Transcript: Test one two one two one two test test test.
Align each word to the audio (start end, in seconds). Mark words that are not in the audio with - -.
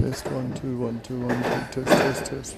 Test 0.00 0.26
one 0.32 0.52
two 0.54 0.78
one 0.78 0.98
two 1.00 1.20
one 1.20 1.42
two 1.70 1.84
test 1.84 2.24
test 2.24 2.24
test. 2.24 2.56